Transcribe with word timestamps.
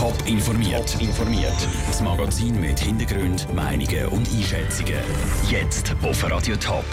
Top 0.00 0.16
informiert. 0.24 0.96
informiert. 0.98 1.68
Das 1.86 2.00
Magazin 2.00 2.58
mit 2.58 2.80
Hintergrund, 2.80 3.46
Meinungen 3.52 4.06
und 4.06 4.26
Einschätzungen. 4.30 4.94
Jetzt 5.50 5.94
auf 6.00 6.24
Radio 6.30 6.56
Top. 6.56 6.86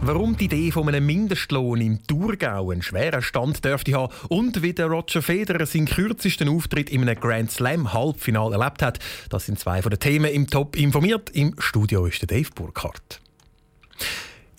Warum 0.00 0.36
die 0.36 0.46
Idee 0.46 0.72
von 0.72 0.88
einem 0.88 1.06
Mindestlohn 1.06 1.80
im 1.80 2.04
Thurgau 2.08 2.72
einen 2.72 2.82
schweren 2.82 3.22
Stand 3.22 3.64
dürfte 3.64 3.92
haben 3.92 4.12
und 4.30 4.62
wie 4.62 4.72
der 4.72 4.86
Roger 4.86 5.22
Federer 5.22 5.64
seinen 5.64 5.86
kürzesten 5.86 6.48
Auftritt 6.48 6.90
in 6.90 7.02
einem 7.02 7.20
Grand 7.20 7.52
Slam 7.52 7.92
Halbfinale 7.92 8.56
erlebt 8.56 8.82
hat, 8.82 8.98
das 9.28 9.46
sind 9.46 9.60
zwei 9.60 9.80
von 9.80 9.90
den 9.90 10.00
Themen 10.00 10.32
im 10.32 10.48
Top 10.48 10.74
informiert. 10.74 11.30
Im 11.30 11.54
Studio 11.60 12.06
ist 12.06 12.20
der 12.20 12.26
Dave 12.36 12.50
Burkhardt. 12.52 13.20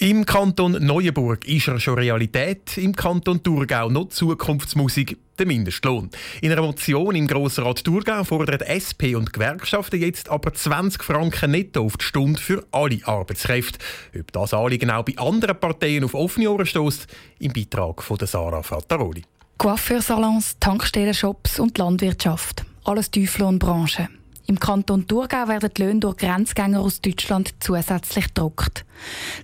Im 0.02 0.26
Kanton 0.26 0.84
Neuenburg 0.84 1.48
ist 1.48 1.68
er 1.68 1.80
schon 1.80 1.94
Realität, 1.94 2.76
im 2.76 2.96
Kanton 2.96 3.44
Thurgau 3.44 3.88
noch 3.88 4.10
Zukunftsmusik, 4.10 5.16
der 5.38 5.46
Mindestlohn. 5.46 6.10
In 6.42 6.52
einer 6.52 6.64
Motion 6.64 7.14
im 7.14 7.28
Grossrat 7.28 7.84
Thurgau 7.84 8.24
fordern 8.24 8.62
SP 8.66 9.14
und 9.14 9.32
Gewerkschaften 9.32 10.02
jetzt 10.02 10.28
aber 10.30 10.56
20 10.56 11.04
Franken 11.04 11.52
netto 11.52 11.86
auf 11.86 11.98
die 11.98 12.06
Stunde 12.06 12.42
für 12.42 12.66
alle 12.72 12.98
Arbeitskräfte. 13.04 13.78
Ob 14.20 14.32
das 14.32 14.56
Anliegen 14.56 14.90
auch 14.90 15.06
bei 15.06 15.16
anderen 15.20 15.60
Parteien 15.60 16.04
auf 16.04 16.16
offene 16.16 16.50
Ohren 16.50 16.66
stößt, 16.66 17.06
im 17.38 17.54
Beitrag 17.54 18.02
von 18.02 18.18
Sarah 18.26 18.64
Frattaroli. 18.64 19.22
Coiffeursalons, 19.60 20.58
Tankstellenshops 20.60 21.60
und 21.60 21.78
Landwirtschaft. 21.78 22.66
Alles 22.86 23.12
Tieflohnbranchen. 23.12 24.21
Im 24.52 24.60
Kanton 24.60 25.08
Thurgau 25.08 25.48
werden 25.48 25.70
die 25.78 25.82
Löhne 25.82 26.02
durch 26.02 26.18
Grenzgänger 26.18 26.82
aus 26.82 27.00
Deutschland 27.00 27.54
zusätzlich 27.62 28.26
gedruckt. 28.26 28.84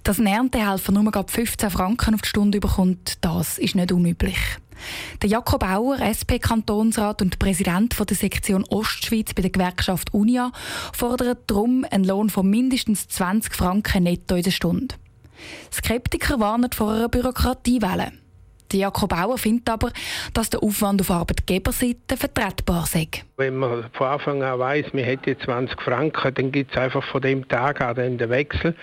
Dass 0.04 0.20
ein 0.20 0.26
Erntehelfer 0.26 0.92
nur 0.92 1.10
15 1.26 1.70
Franken 1.70 2.14
auf 2.14 2.24
die 2.24 2.28
Stunde 2.28 2.60
bekommt, 2.60 3.14
das 3.22 3.58
ist 3.58 3.76
nicht 3.76 3.94
unüblich. 3.94 4.38
Der 5.22 5.30
Jakob 5.30 5.64
Auer, 5.64 6.02
SP-Kantonsrat 6.04 7.22
und 7.22 7.40
Präsident 7.40 7.96
der 7.98 8.18
Sektion 8.18 8.66
Ostschweiz 8.66 9.34
bei 9.34 9.44
der 9.44 9.52
Gewerkschaft 9.52 10.14
Unia, 10.14 10.52
fordert 10.92 11.50
darum 11.50 11.86
einen 11.90 12.04
Lohn 12.04 12.30
von 12.30 12.50
mindestens 12.50 13.08
20 13.08 13.56
Franken 13.56 14.04
netto 14.04 14.36
in 14.36 14.44
der 14.44 14.52
Stunde. 14.52 14.96
Skeptiker 15.72 16.42
warnen 16.42 16.74
vor 16.74 16.92
einer 16.92 17.08
Bürokratiewelle. 17.08 18.12
Jakob 18.74 19.10
Bauer 19.10 19.38
findet 19.38 19.70
aber, 19.70 19.92
dass 20.34 20.50
der 20.50 20.64
Aufwand 20.64 21.02
auf 21.02 21.12
Arbeitgeberseite 21.12 22.18
vertretbar 22.18 22.86
sei. 22.86 23.08
Wenn 23.38 23.58
man 23.58 23.86
von 23.94 24.08
Anfang 24.08 24.44
an 24.44 24.60
weiss, 24.60 24.92
man 24.94 25.04
hätte 25.04 25.38
20 25.38 25.82
Franken, 25.82 26.34
dann 26.34 26.52
gibt 26.52 26.72
es 26.72 26.78
einfach 26.78 27.04
von 27.04 27.22
dem 27.22 27.48
Tag 27.48 27.82
an 27.82 27.96
den 27.96 28.30
Wechsel. 28.30 28.76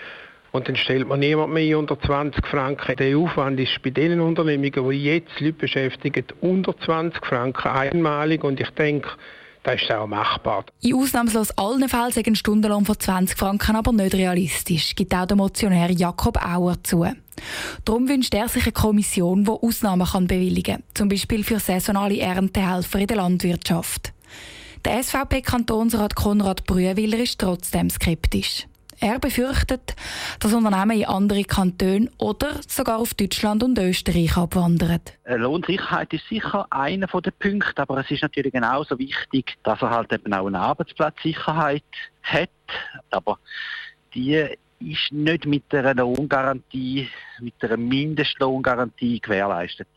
Und 0.51 0.69
dann 0.69 0.77
stellt 0.77 1.05
man 1.05 1.19
niemand 1.19 1.53
mehr 1.53 1.77
unter 1.77 1.99
20 1.99 2.47
Franken. 2.47 2.95
Der 2.95 3.17
Aufwand 3.17 3.59
ist 3.59 3.81
bei 3.83 3.89
den 3.89 4.21
Unternehmungen, 4.21 4.89
die 4.89 5.03
jetzt 5.03 5.39
Leute 5.41 5.51
beschäftigen, 5.51 6.25
unter 6.39 6.77
20 6.77 7.25
Franken 7.25 7.67
einmalig. 7.67 8.41
Und 8.41 8.61
ich 8.61 8.69
denke, 8.69 9.09
das 9.65 9.81
ist 9.81 9.91
auch 9.91 10.07
machbar. 10.07 10.65
In 10.81 10.93
ausnahmslos 10.93 11.51
allen 11.57 11.89
Fällen 11.89 12.11
sind 12.11 12.27
ein 12.27 12.35
Stundenlohn 12.35 12.85
von 12.85 12.99
20 12.99 13.37
Franken 13.37 13.75
aber 13.75 13.91
nicht 13.91 14.13
realistisch, 14.13 14.95
gibt 14.95 15.13
auch 15.13 15.25
der 15.25 15.35
Motionär 15.35 15.91
Jakob 15.91 16.37
Auer 16.37 16.81
zu. 16.83 17.05
Darum 17.83 18.07
wünscht 18.07 18.33
er 18.33 18.47
sich 18.47 18.63
eine 18.63 18.71
Kommission, 18.71 19.43
die 19.43 19.51
Ausnahmen 19.51 20.07
kann 20.07 20.27
bewilligen 20.27 20.75
kann, 20.75 20.83
zum 20.93 21.09
Beispiel 21.09 21.43
für 21.43 21.59
saisonale 21.59 22.19
Erntehelfer 22.19 22.99
in 22.99 23.07
der 23.07 23.17
Landwirtschaft. 23.17 24.13
Der 24.85 25.01
SVP-Kantonsrat 25.01 26.15
Konrad 26.15 26.65
Brühwiller 26.65 27.17
ist 27.17 27.39
trotzdem 27.39 27.89
skeptisch. 27.89 28.67
Er 28.99 29.19
befürchtet, 29.19 29.95
dass 30.39 30.53
Unternehmen 30.53 30.99
in 30.99 31.05
andere 31.05 31.43
Kantone 31.43 32.09
oder 32.17 32.59
sogar 32.67 32.99
auf 32.99 33.13
Deutschland 33.13 33.63
und 33.63 33.77
Österreich 33.77 34.37
abwandern. 34.37 35.01
Lohnsicherheit 35.25 36.13
ist 36.13 36.27
sicher 36.29 36.65
einer 36.69 37.07
der 37.07 37.31
Punkte, 37.31 37.81
aber 37.81 37.99
es 37.99 38.11
ist 38.11 38.23
natürlich 38.23 38.53
genauso 38.53 38.97
wichtig, 38.97 39.57
dass 39.63 39.81
er 39.81 39.89
halt 39.89 40.13
eben 40.13 40.33
auch 40.33 40.47
eine 40.47 40.59
Arbeitsplatzsicherheit 40.59 41.83
hat. 42.23 42.49
Aber 43.11 43.37
die 44.13 44.47
ist 44.79 45.11
nicht 45.11 45.45
mit 45.45 45.73
einer 45.73 45.95
Lohngarantie, 45.95 47.09
mit 47.39 47.53
einer 47.61 47.77
Mindestlohngarantie 47.77 49.19
gewährleistet. 49.19 49.87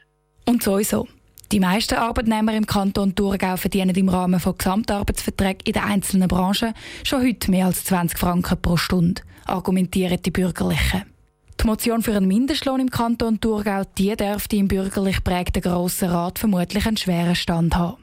Und 0.47 0.63
sowieso. 0.63 1.07
Die 1.51 1.61
meisten 1.61 1.95
Arbeitnehmer 1.95 2.53
im 2.53 2.67
Kanton 2.67 3.15
Thurgau 3.15 3.57
verdienen 3.57 3.97
im 3.97 4.11
Rahmen 4.11 4.39
von 4.39 4.59
Gesamtarbeitsverträgen 4.59 5.63
in 5.65 5.73
den 5.73 5.83
einzelnen 5.83 6.29
Branchen 6.29 6.75
schon 7.05 7.23
heute 7.23 7.51
mehr 7.51 7.65
als 7.65 7.85
20 7.85 8.19
Franken 8.19 8.61
pro 8.61 8.77
Stunde, 8.77 9.23
argumentieren 9.47 10.21
die 10.21 10.31
Bürgerlichen. 10.31 11.05
Die 11.59 11.67
Motion 11.67 12.03
für 12.03 12.15
einen 12.15 12.29
Mindestlohn 12.29 12.81
im 12.81 12.91
Kanton 12.91 13.41
Thurgau 13.41 13.85
die 13.97 14.15
dürfte 14.15 14.57
im 14.57 14.69
bürgerlich 14.69 15.25
prägten 15.25 15.63
Grossen 15.63 16.11
Rat 16.11 16.39
vermutlich 16.39 16.85
einen 16.87 16.99
schweren 16.99 17.35
Stand 17.35 17.75
haben. 17.77 17.97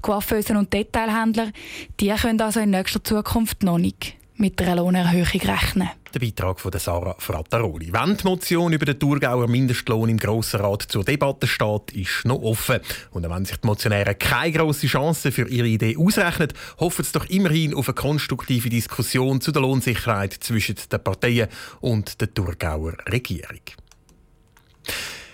Coiffeusen 0.00 0.56
und 0.56 0.72
Detailhändler 0.72 1.52
die 2.00 2.08
können 2.08 2.40
also 2.40 2.60
in 2.60 2.70
nächster 2.70 3.04
Zukunft 3.04 3.62
noch 3.62 3.76
nicht 3.76 4.14
mit 4.36 4.60
einer 4.62 4.76
Lohnerhöhung 4.76 5.42
rechnen. 5.42 5.90
Der 6.14 6.20
Beitrag 6.20 6.60
von 6.60 6.70
Sarah 6.72 7.14
Frattaroli. 7.18 7.90
Wenn 7.90 8.18
die 8.18 8.24
Motion 8.24 8.74
über 8.74 8.84
den 8.84 8.98
Thurgauer 8.98 9.48
Mindestlohn 9.48 10.10
im 10.10 10.18
Grossen 10.18 10.60
Rat 10.60 10.82
zur 10.82 11.04
Debatte 11.04 11.46
steht, 11.46 11.92
ist 11.92 12.26
noch 12.26 12.42
offen. 12.42 12.80
Und 13.12 13.28
wenn 13.30 13.46
sich 13.46 13.56
die 13.56 13.66
Motionäre 13.66 14.14
keine 14.14 14.52
grosse 14.52 14.88
Chance 14.88 15.32
für 15.32 15.48
ihre 15.48 15.68
Idee 15.68 15.96
ausrechnen, 15.96 16.52
hoffen 16.78 17.04
sie 17.04 17.12
doch 17.12 17.24
immerhin 17.30 17.72
auf 17.72 17.88
eine 17.88 17.94
konstruktive 17.94 18.68
Diskussion 18.68 19.40
zu 19.40 19.52
der 19.52 19.62
Lohnsicherheit 19.62 20.34
zwischen 20.34 20.76
den 20.90 21.02
Parteien 21.02 21.48
und 21.80 22.20
der 22.20 22.34
Thurgauer 22.34 22.92
Regierung. 23.10 23.60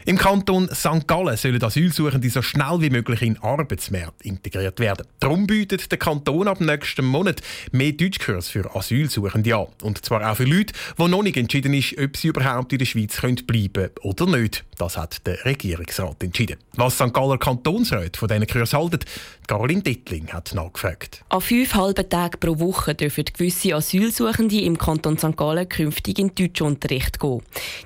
Im 0.09 0.17
Kanton 0.17 0.71
St. 0.73 1.07
Gallen 1.07 1.37
sollen 1.37 1.63
Asylsuchende 1.63 2.31
so 2.31 2.41
schnell 2.41 2.81
wie 2.81 2.89
möglich 2.89 3.21
in 3.21 3.35
den 3.35 3.43
Arbeitsmarkt 3.43 4.23
integriert 4.23 4.81
werden. 4.81 5.07
Darum 5.21 5.47
bietet 5.47 5.91
der 5.93 5.99
Kanton 5.99 6.49
ab 6.49 6.63
nächsten 6.63 7.05
Monat 7.05 7.43
mehr 7.73 7.93
Deutschkurs 7.93 8.49
für 8.49 8.75
Asylsuchende 8.75 9.55
an. 9.55 9.67
Und 9.83 10.03
zwar 10.03 10.27
auch 10.33 10.37
für 10.37 10.45
Leute, 10.45 10.73
die 10.99 11.09
noch 11.09 11.23
nicht 11.23 11.37
entschieden 11.37 11.75
ist, 11.75 11.95
ob 11.99 12.17
sie 12.17 12.29
überhaupt 12.29 12.73
in 12.73 12.79
der 12.79 12.87
Schweiz 12.87 13.21
bleiben 13.21 13.71
können 13.75 13.91
oder 14.01 14.25
nicht. 14.25 14.65
Das 14.79 14.97
hat 14.97 15.27
der 15.27 15.45
Regierungsrat 15.45 16.23
entschieden. 16.23 16.57
Was 16.77 16.95
St. 16.95 17.13
Galler 17.13 17.37
Kantonsräte 17.37 18.19
von 18.19 18.29
diesen 18.29 18.47
Kursen 18.47 18.79
halten, 18.79 19.01
Caroline 19.47 19.83
Dittling 19.83 20.29
hat 20.29 20.55
nachgefragt. 20.55 21.25
An 21.31 21.41
fünf 21.41 21.75
halben 21.75 22.09
Tagen 22.09 22.39
pro 22.39 22.59
Woche 22.61 22.95
dürfen 22.95 23.25
gewisse 23.25 23.75
Asylsuchende 23.75 24.61
im 24.61 24.79
Kanton 24.79 25.19
St. 25.19 25.37
Gallen 25.37 25.69
künftig 25.69 26.19
in 26.19 26.35
Deutschunterricht 26.35 27.19
gehen. 27.19 27.43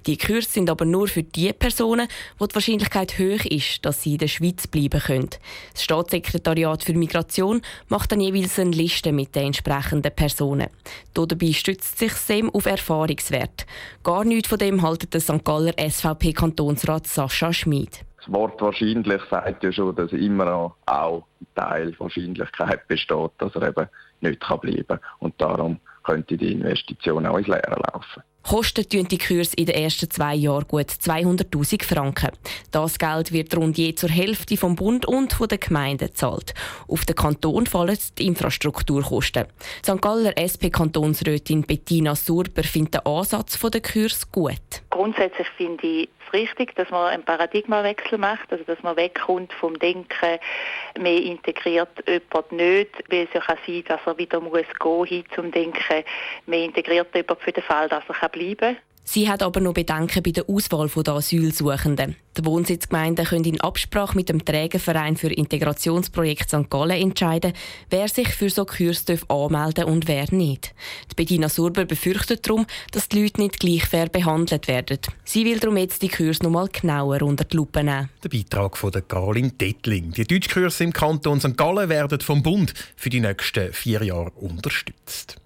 Die 0.06 0.18
Kurse 0.18 0.50
sind 0.50 0.70
aber 0.70 0.84
nur 0.84 1.08
für 1.08 1.22
die 1.22 1.52
Personen, 1.52 2.08
wo 2.38 2.46
die 2.46 2.54
Wahrscheinlichkeit 2.54 3.18
hoch 3.18 3.44
ist, 3.44 3.84
dass 3.84 4.02
sie 4.02 4.12
in 4.12 4.18
der 4.18 4.28
Schweiz 4.28 4.66
bleiben 4.66 5.00
können. 5.00 5.30
Das 5.72 5.82
Staatssekretariat 5.82 6.84
für 6.84 6.94
Migration 6.94 7.62
macht 7.88 8.12
dann 8.12 8.20
jeweils 8.20 8.58
eine 8.58 8.70
Liste 8.70 9.12
mit 9.12 9.34
den 9.34 9.46
entsprechenden 9.46 10.14
Personen. 10.14 10.68
Dabei 11.14 11.52
stützt 11.52 11.98
sich 11.98 12.12
SEM 12.12 12.50
auf 12.50 12.66
Erfahrungswert. 12.66 13.66
Gar 14.02 14.24
nichts 14.24 14.48
von 14.48 14.58
dem 14.58 14.82
haltet 14.82 15.14
der 15.14 15.20
St. 15.20 15.44
Galler 15.44 15.72
SVP-Kantonsrat 15.78 17.06
Sascha 17.06 17.52
Schmid. 17.52 18.04
Das 18.24 18.32
Wort 18.32 18.60
wahrscheinlich 18.60 19.20
sagt 19.30 19.64
ja 19.64 19.72
schon, 19.72 19.96
dass 19.96 20.12
immer 20.12 20.44
noch 20.44 20.76
auch 20.86 21.24
ein 21.40 21.46
Teil 21.56 21.98
Wahrscheinlichkeit 21.98 22.86
besteht, 22.86 23.30
dass 23.38 23.54
er 23.56 23.68
eben 23.68 23.88
nicht 24.20 24.40
bleiben 24.40 24.84
kann. 24.86 25.00
Und 25.18 25.40
darum 25.40 25.80
könnte 26.04 26.36
die 26.36 26.52
Investition 26.52 27.26
auch 27.26 27.38
ins 27.38 27.48
Leere 27.48 27.80
laufen. 27.92 28.22
Kosten 28.42 28.88
tun 28.88 29.06
die 29.08 29.18
Kurse 29.18 29.56
in 29.56 29.66
den 29.66 29.76
ersten 29.76 30.10
zwei 30.10 30.34
Jahren 30.34 30.66
gut 30.66 30.88
200.000 30.88 31.84
Franken. 31.84 32.30
Das 32.70 32.98
Geld 32.98 33.32
wird 33.32 33.56
rund 33.56 33.78
je 33.78 33.94
zur 33.94 34.10
Hälfte 34.10 34.56
vom 34.56 34.74
Bund 34.74 35.06
und 35.06 35.32
von 35.32 35.48
den 35.48 35.60
Gemeinden 35.60 36.08
gezahlt. 36.08 36.52
Auf 36.88 37.04
den 37.04 37.16
Kanton 37.16 37.66
fallen 37.66 37.98
die 38.18 38.26
Infrastrukturkosten. 38.26 39.46
St. 39.84 40.02
Galler 40.02 40.36
SP-Kantonsrätin 40.36 41.62
Bettina 41.62 42.14
Surber 42.14 42.64
findet 42.64 42.94
den 42.94 43.06
Ansatz 43.06 43.58
der 43.58 43.80
Kurs 43.80 44.30
gut. 44.30 44.82
Grundsätzlich 44.90 45.48
finde 45.56 45.86
ich 45.86 46.08
es 46.26 46.32
richtig, 46.32 46.74
dass 46.74 46.90
man 46.90 47.08
einen 47.08 47.24
Paradigmawechsel 47.24 48.18
macht, 48.18 48.52
also 48.52 48.64
dass 48.64 48.82
man 48.82 48.96
wegkommt 48.96 49.52
vom 49.54 49.78
Denken, 49.78 50.38
mehr 50.98 51.22
integriert 51.22 51.88
jemand 52.06 52.52
nicht, 52.52 52.90
weil 53.08 53.24
es 53.24 53.32
ja 53.32 53.40
kann 53.40 53.58
sein, 53.66 53.84
dass 53.86 54.00
er 54.04 54.18
wieder 54.18 54.40
muss 54.40 54.66
gehen 54.80 55.04
hin 55.06 55.24
zum 55.34 55.50
Denken, 55.50 56.04
mehr 56.46 56.64
integriert 56.64 57.14
jemand 57.14 57.40
für 57.40 57.52
den 57.52 57.62
Fall, 57.62 57.88
dass 57.88 58.04
er 58.08 58.14
bleiben. 58.32 58.76
Sie 59.04 59.28
hat 59.28 59.42
aber 59.42 59.60
noch 59.60 59.74
Bedenken 59.74 60.22
bei 60.22 60.30
der 60.30 60.48
Auswahl 60.48 60.88
der 60.88 61.14
Asylsuchenden. 61.14 62.16
Die 62.38 62.44
Wohnsitzgemeinden 62.44 63.26
können 63.26 63.44
in 63.44 63.60
Absprache 63.60 64.16
mit 64.16 64.28
dem 64.28 64.44
Trägerverein 64.44 65.16
für 65.16 65.30
Integrationsprojekt 65.30 66.48
St. 66.48 66.70
Gallen 66.70 67.02
entscheiden, 67.02 67.52
wer 67.90 68.08
sich 68.08 68.28
für 68.28 68.48
so 68.48 68.64
Kurs 68.64 69.04
anmelden 69.28 69.84
und 69.84 70.06
wer 70.08 70.32
nicht. 70.32 70.72
Die 71.10 71.14
Bettina 71.16 71.48
Surber 71.48 71.84
befürchtet 71.84 72.46
darum, 72.46 72.64
dass 72.92 73.08
die 73.08 73.22
Leute 73.22 73.42
nicht 73.42 73.58
gleich 73.58 73.84
fair 73.84 74.08
behandelt 74.08 74.68
werden. 74.68 74.98
Sie 75.24 75.44
will 75.44 75.58
darum 75.58 75.76
jetzt 75.76 76.00
die 76.00 76.08
Kurs 76.08 76.40
noch 76.40 76.50
mal 76.50 76.68
genauer 76.68 77.22
unter 77.22 77.44
die 77.44 77.56
Lupe 77.56 77.82
nehmen. 77.82 78.08
Der 78.22 78.28
Beitrag 78.28 78.78
von 78.78 78.92
der 78.92 79.02
Caroline 79.02 79.50
Dettling. 79.50 80.12
Die 80.12 80.26
Deutschkurse 80.26 80.84
im 80.84 80.92
Kanton 80.92 81.40
St. 81.40 81.56
Gallen 81.56 81.88
werden 81.88 82.20
vom 82.20 82.42
Bund 82.42 82.72
für 82.96 83.10
die 83.10 83.20
nächsten 83.20 83.72
vier 83.72 84.02
Jahre 84.04 84.30
unterstützt. 84.30 85.41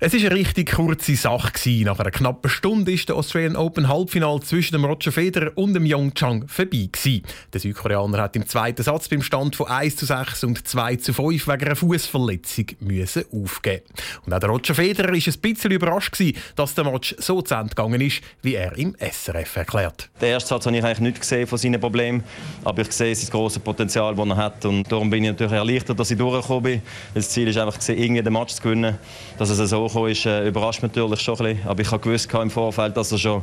Es 0.00 0.12
war 0.12 0.20
eine 0.20 0.30
richtig 0.30 0.70
kurze 0.70 1.16
Sache. 1.16 1.50
Nach 1.82 1.98
einer 1.98 2.12
knappen 2.12 2.48
Stunde 2.48 2.92
ist 2.92 3.08
der 3.08 3.16
Australian 3.16 3.56
Open 3.56 3.88
Halbfinal 3.88 4.38
zwischen 4.42 4.74
dem 4.74 4.84
Roger 4.84 5.10
Federer 5.10 5.50
und 5.56 5.74
dem 5.74 5.84
Yong 5.84 6.14
Chang 6.14 6.46
vorbei. 6.46 6.88
Gewesen. 6.92 7.24
Der 7.52 7.58
Südkoreaner 7.58 8.22
hat 8.22 8.36
im 8.36 8.46
zweiten 8.46 8.84
Satz 8.84 9.08
beim 9.08 9.22
Stand 9.22 9.56
von 9.56 9.66
1 9.66 9.96
zu 9.96 10.06
6 10.06 10.44
und 10.44 10.68
2 10.68 10.96
zu 10.96 11.12
5 11.12 11.48
wegen 11.48 11.64
einer 11.64 11.74
Fußverletzung 11.74 12.66
müssen 12.78 13.24
aufgeben. 13.32 13.82
Und 14.24 14.32
auch 14.32 14.38
der 14.38 14.48
Roger 14.48 14.76
Federer 14.76 15.08
war 15.08 15.14
ein 15.14 15.40
bisschen 15.40 15.70
überrascht, 15.72 16.12
gewesen, 16.12 16.38
dass 16.54 16.76
der 16.76 16.84
Match 16.84 17.16
so 17.18 17.42
zu 17.42 17.56
Ende 17.56 17.70
gegangen 17.70 18.00
ist, 18.00 18.20
wie 18.42 18.54
er 18.54 18.78
im 18.78 18.94
SRF 19.00 19.56
erklärt. 19.56 20.10
Den 20.20 20.28
ersten 20.28 20.50
Satz 20.50 20.64
habe 20.66 20.76
ich 20.76 20.84
eigentlich 20.84 21.00
nicht 21.00 21.20
gesehen 21.22 21.48
von 21.48 21.58
seinen 21.58 21.80
Problemen, 21.80 22.22
aber 22.62 22.82
ich 22.82 22.92
sehe 22.92 23.16
sein 23.16 23.30
grosses 23.30 23.58
Potenzial, 23.58 24.14
das 24.14 24.28
er 24.28 24.36
hat. 24.36 24.64
Und 24.64 24.92
darum 24.92 25.10
bin 25.10 25.24
ich 25.24 25.30
natürlich 25.30 25.54
erleichtert, 25.54 25.98
dass 25.98 26.12
ich 26.12 26.18
durchgekommen 26.18 26.62
bin. 26.62 26.82
Das 27.14 27.30
Ziel 27.30 27.48
ist 27.48 27.58
einfach, 27.58 27.80
irgendwie 27.88 28.22
den 28.22 28.32
Match 28.32 28.54
zu 28.54 28.62
gewinnen. 28.62 28.96
Dass 29.36 29.50
es 29.50 29.70
so 29.70 29.87
gekommen 29.88 30.10
ist, 30.10 30.26
äh, 30.26 30.46
überrascht 30.48 30.82
mich 30.82 30.92
natürlich 30.94 31.20
schon 31.20 31.34
ein 31.34 31.44
bisschen. 31.56 31.68
Aber 31.68 31.80
ich 31.80 31.90
habe 31.90 32.02
gewusst 32.02 32.32
im 32.32 32.50
Vorfeld, 32.50 32.96
dass 32.96 33.12
er 33.12 33.18
schon 33.18 33.42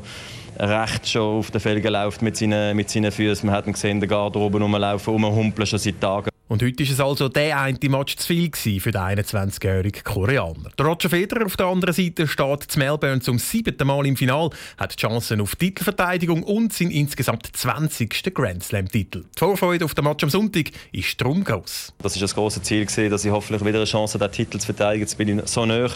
recht 0.57 1.07
schon 1.07 1.39
auf 1.39 1.51
den 1.51 1.59
Felgen 1.59 1.91
läuft 1.91 2.21
mit 2.21 2.37
seinen, 2.37 2.75
mit 2.75 2.89
seinen 2.89 3.11
Füßen. 3.11 3.45
Man 3.45 3.55
hat 3.55 3.67
ihn 3.67 3.73
gesehen, 3.73 3.91
in 3.91 3.99
der 3.99 4.09
Garderobe 4.09 4.59
rumlaufen, 4.59 5.13
rumhumpeln 5.13 5.67
schon 5.67 5.79
seit 5.79 5.99
Tagen. 5.99 6.34
Und 6.47 6.61
heute 6.61 6.83
war 6.83 6.91
es 6.91 6.99
also 6.99 7.27
der 7.27 7.59
eine 7.59 7.79
Match 7.89 8.17
zu 8.17 8.27
viel 8.27 8.51
für 8.79 8.91
den 8.91 9.01
21-jährigen 9.01 10.03
Koreaner. 10.03 10.69
Der 10.77 10.85
Roger 10.85 11.09
Federer 11.09 11.47
auf 11.47 11.57
der 11.57 11.65
anderen 11.65 11.95
Seite 11.95 12.27
steht 12.27 12.71
zu 12.71 12.77
Melbourne 12.77 13.19
zum 13.19 13.39
siebten 13.39 13.87
Mal 13.87 14.05
im 14.05 14.15
Final, 14.15 14.51
hat 14.77 14.95
Chancen 14.95 15.41
auf 15.41 15.55
Titelverteidigung 15.55 16.43
und 16.43 16.71
seinen 16.71 16.91
insgesamt 16.91 17.49
20. 17.51 18.31
Grand 18.35 18.63
Slam-Titel. 18.63 19.23
Die 19.23 19.39
Vorfreude 19.39 19.85
auf 19.85 19.95
den 19.95 20.03
Match 20.03 20.23
am 20.23 20.29
Sonntag 20.29 20.69
ist 20.91 21.19
darum 21.19 21.43
groß. 21.43 21.93
Das 21.97 22.15
war 22.15 22.21
das 22.21 22.35
große 22.35 22.61
Ziel, 22.61 22.85
dass 23.09 23.25
ich 23.25 23.31
hoffentlich 23.31 23.65
wieder 23.65 23.79
eine 23.79 23.85
Chance 23.85 24.19
habe, 24.19 24.29
den 24.29 24.35
Titel 24.35 24.59
zu 24.59 24.67
verteidigen. 24.67 25.01
Jetzt 25.01 25.17
bin 25.17 25.39
ich 25.39 25.47
so 25.47 25.65
nah. 25.65 25.89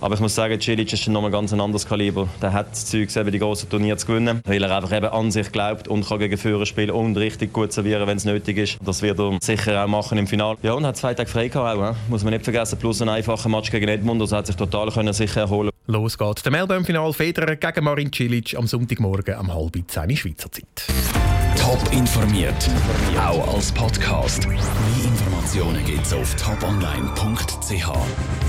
Aber 0.00 0.16
ich 0.16 0.20
muss 0.20 0.34
sagen, 0.34 0.60
Cilic 0.60 0.92
ist 0.92 1.06
noch 1.06 1.24
ein 1.24 1.30
ganz 1.30 1.52
anderes 1.52 1.86
Kaliber. 1.86 2.28
Der 2.40 2.52
hat 2.52 2.72
das 2.72 2.86
Zeug, 2.86 3.08
die 3.08 3.38
grossen 3.38 3.70
Turniere 3.70 3.96
zu 3.98 4.08
gewinnen, 4.08 4.40
weil 4.46 4.64
er 4.64 4.76
einfach 4.76 4.96
eben 4.96 5.06
an 5.06 5.30
sich 5.30 5.52
glaubt 5.52 5.86
und 5.86 6.08
kann 6.08 6.18
gegen 6.18 6.36
Führer 6.36 6.66
spielen 6.66 6.90
und 6.90 7.16
richtig 7.16 7.52
gut 7.52 7.72
servieren, 7.72 8.08
wenn 8.08 8.16
es 8.16 8.24
nötig 8.24 8.58
ist. 8.58 8.78
Das 8.84 9.00
wird 9.02 9.20
er 9.20 9.38
sicher 9.40 9.84
auch 9.84 9.91
machen 9.92 10.18
im 10.18 10.26
Finale. 10.26 10.58
Ja, 10.62 10.72
und 10.72 10.84
hat 10.84 10.96
zwei 10.96 11.14
Tage 11.14 11.30
frei 11.30 11.48
gehabt 11.48 11.78
auch, 11.78 11.94
muss 12.08 12.24
man 12.24 12.32
nicht 12.32 12.44
vergessen. 12.44 12.78
Plus 12.78 13.00
ein 13.00 13.08
einfacher 13.08 13.48
Match 13.48 13.70
gegen 13.70 13.88
Edmund, 13.88 14.20
also 14.20 14.36
hat 14.36 14.46
sich 14.46 14.56
total 14.56 14.90
können 14.90 15.12
sich 15.12 15.36
erholen 15.36 15.70
Los 15.86 16.18
geht's. 16.18 16.42
Der 16.42 16.50
Melbourne-Final 16.50 17.12
Federer 17.12 17.54
gegen 17.54 17.84
Marin 17.84 18.10
Cilic 18.12 18.56
am 18.56 18.66
Sonntagmorgen 18.66 19.38
um 19.38 19.54
halb 19.54 19.78
zehn 19.86 20.16
Schweizer 20.16 20.50
Zeit. 20.50 20.66
Top 21.56 21.80
informiert, 21.92 22.68
auch 23.16 23.54
als 23.54 23.70
Podcast. 23.70 24.48
Mehr 24.48 24.58
Informationen 25.04 25.84
gibt's 25.84 26.12
auf 26.12 26.34
toponline.ch. 26.34 28.42